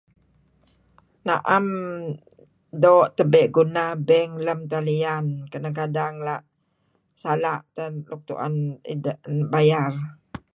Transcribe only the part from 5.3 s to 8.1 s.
kadang-kadang sala' tah